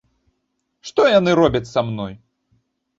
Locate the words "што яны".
0.91-1.31